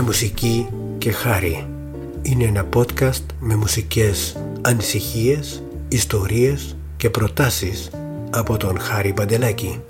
με 0.00 0.06
μουσική 0.06 0.66
και 0.98 1.12
χάρη. 1.12 1.66
Είναι 2.22 2.44
ένα 2.44 2.68
podcast 2.74 3.24
με 3.40 3.54
μουσικές 3.54 4.36
ανησυχίες, 4.60 5.62
ιστορίες 5.88 6.76
και 6.96 7.10
προτάσεις 7.10 7.90
από 8.30 8.56
τον 8.56 8.78
Χάρη 8.78 9.12
Παντελάκη. 9.12 9.80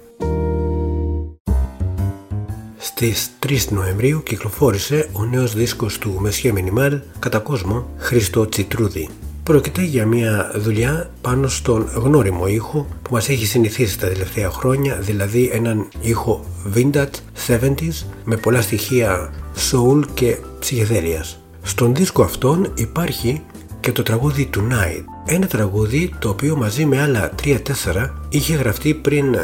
Στις 2.79 3.31
3 3.38 3.69
Νοεμβρίου 3.70 4.23
κυκλοφόρησε 4.23 5.09
ο 5.12 5.25
νέος 5.25 5.54
δίσκος 5.54 5.98
του 5.98 6.16
Μεσχέ 6.20 6.52
Μινιμάλ 6.52 7.00
κατά 7.18 7.38
κόσμο 7.38 7.88
Χριστό 7.98 8.48
Τσιτρούδη. 8.48 9.08
Πρόκειται 9.51 9.82
για 9.82 10.07
μια 10.07 10.53
δουλειά 10.55 11.11
πάνω 11.21 11.48
στον 11.48 11.89
γνώριμο 11.95 12.46
ήχο 12.46 12.87
που 13.03 13.12
μας 13.12 13.29
έχει 13.29 13.46
συνηθίσει 13.46 13.98
τα 13.98 14.09
τελευταία 14.09 14.51
χρόνια, 14.51 14.96
δηλαδή 15.01 15.51
έναν 15.53 15.89
ήχο 16.01 16.45
vintage 16.75 17.48
70s 17.48 18.05
με 18.25 18.37
πολλά 18.37 18.61
στοιχεία 18.61 19.33
soul 19.71 20.05
και 20.15 20.37
ψυχεδέλειας. 20.59 21.41
Στον 21.62 21.95
δίσκο 21.95 22.23
αυτόν 22.23 22.73
υπάρχει 22.74 23.43
και 23.80 23.93
το 23.93 24.02
τραγούδι 24.02 24.51
Tonight, 24.57 25.05
ένα 25.27 25.47
τραγούδι 25.47 26.15
το 26.19 26.29
οποίο 26.29 26.57
μαζί 26.57 26.85
με 26.85 27.02
άλλα 27.02 27.30
3-4 27.45 27.59
είχε 28.29 28.55
γραφτεί 28.55 28.95
πριν 28.95 29.37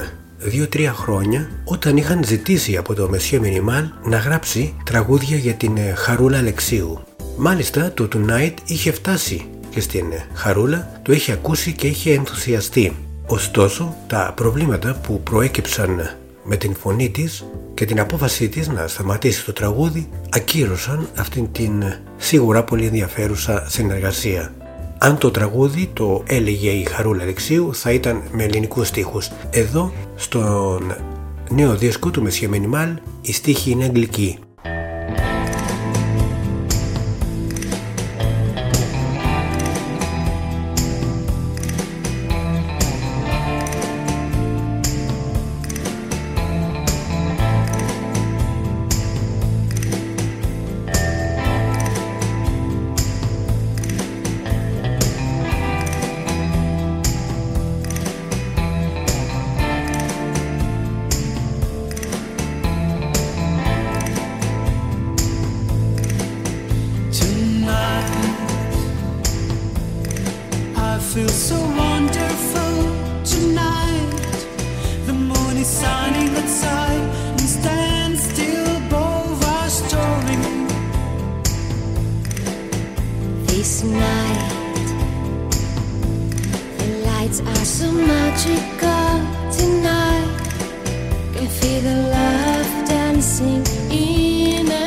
2-3 0.73 0.91
χρόνια 0.95 1.49
όταν 1.65 1.97
είχαν 1.97 2.25
ζητήσει 2.25 2.77
από 2.77 2.95
το 2.95 3.09
Μεσχέ 3.09 3.39
Μινιμάλ 3.39 3.85
να 4.05 4.17
γράψει 4.17 4.75
τραγούδια 4.85 5.37
για 5.37 5.55
την 5.55 5.77
Χαρούλα 5.95 6.39
Αλεξίου. 6.39 7.01
Μάλιστα 7.37 7.93
το 7.93 8.09
Tonight 8.15 8.55
είχε 8.67 8.93
φτάσει 8.93 9.47
και 9.77 9.83
στην 9.83 10.13
Χαρούλα 10.33 11.01
το 11.03 11.13
είχε 11.13 11.33
ακούσει 11.33 11.73
και 11.73 11.87
είχε 11.87 12.13
ενθουσιαστεί. 12.13 12.97
Ωστόσο, 13.27 13.97
τα 14.07 14.33
προβλήματα 14.37 15.01
που 15.03 15.21
προέκυψαν 15.23 16.11
με 16.45 16.57
την 16.57 16.75
φωνή 16.75 17.11
της 17.11 17.45
και 17.75 17.85
την 17.85 18.01
απόφασή 18.01 18.49
της 18.49 18.69
να 18.69 18.87
σταματήσει 18.87 19.45
το 19.45 19.53
τραγούδι 19.53 20.09
ακύρωσαν 20.31 21.09
αυτήν 21.17 21.53
την 21.53 21.85
σίγουρα 22.17 22.65
πολύ 22.65 22.87
ενδιαφέρουσα 22.87 23.67
συνεργασία. 23.69 24.53
Αν 24.99 25.19
το 25.19 25.31
τραγούδι 25.31 25.91
το 25.93 26.23
έλεγε 26.27 26.71
η 26.71 26.85
Χαρούλα 26.85 27.23
Αλεξίου 27.23 27.75
θα 27.75 27.93
ήταν 27.93 28.23
με 28.33 28.45
ελληνικούς 28.45 28.89
στίχους. 28.89 29.31
Εδώ 29.51 29.93
στον 30.15 30.95
νέο 31.51 31.77
δίσκο 31.77 32.11
του 32.11 32.23
Μεσχε 32.23 32.49
Μινιμάλ 32.49 32.89
η 33.21 33.33
στίχη 33.33 33.71
είναι 33.71 33.85
αγγλική. 33.85 34.39
tonight. 83.87 84.51
The 86.79 86.89
lights 87.07 87.41
are 87.41 87.65
so 87.65 87.91
magical 87.93 89.13
tonight. 89.59 90.29
Can 91.35 91.47
feel 91.59 91.81
the 91.83 91.97
love 92.17 92.89
dancing 92.89 93.65
in 93.91 94.71
us. 94.73 94.86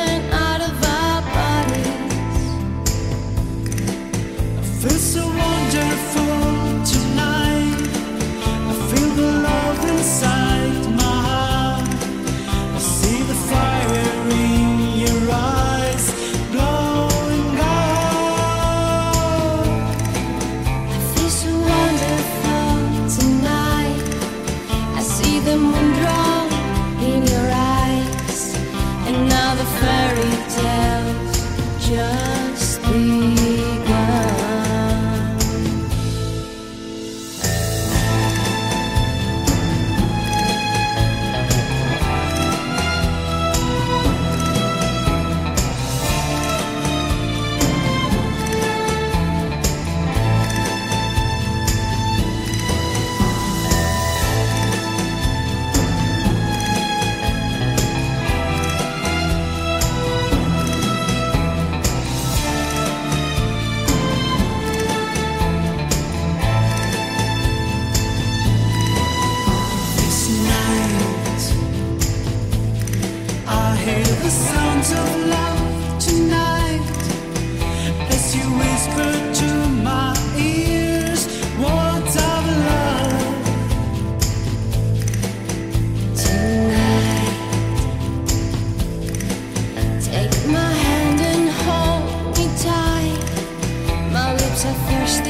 the 29.60 29.66
family. 29.66 29.99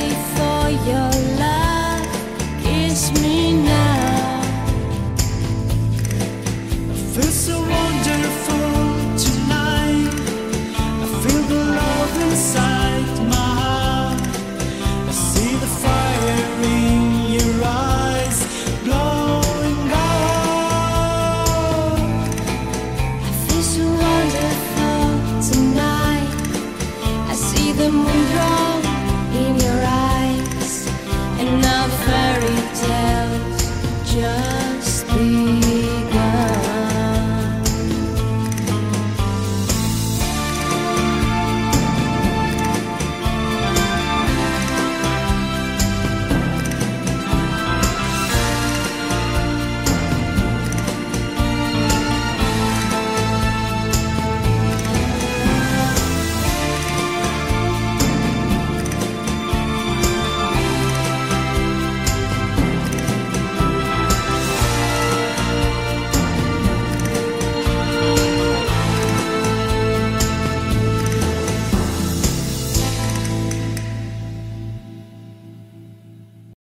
for 0.09 0.71
your 0.89 1.20